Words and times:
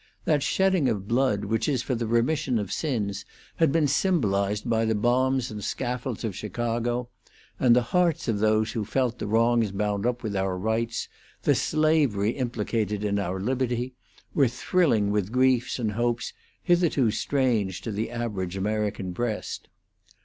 That 0.25 0.41
shedding 0.41 0.89
of 0.89 1.07
blood 1.07 1.45
which 1.45 1.69
is 1.69 1.83
for 1.83 1.93
the 1.93 2.07
remission 2.07 2.57
of 2.57 2.71
sins 2.73 3.23
had 3.57 3.71
been 3.71 3.85
symbolized 3.85 4.67
by 4.67 4.83
the 4.83 4.95
bombs 4.95 5.51
and 5.51 5.63
scaffolds 5.63 6.23
of 6.23 6.35
Chicago, 6.35 7.09
and 7.59 7.75
the 7.75 7.83
hearts 7.83 8.27
of 8.27 8.39
those 8.39 8.71
who 8.71 8.83
felt 8.83 9.19
the 9.19 9.27
wrongs 9.27 9.71
bound 9.71 10.07
up 10.07 10.23
with 10.23 10.35
our 10.35 10.57
rights, 10.57 11.07
the 11.43 11.53
slavery 11.53 12.31
implicated 12.31 13.03
in 13.03 13.19
our 13.19 13.39
liberty, 13.39 13.93
were 14.33 14.47
thrilling 14.47 15.11
with 15.11 15.31
griefs 15.31 15.77
and 15.77 15.91
hopes 15.91 16.33
hitherto 16.63 17.11
strange 17.11 17.79
to 17.81 17.91
the 17.91 18.09
average 18.09 18.57
American 18.57 19.11
breast. 19.11 19.69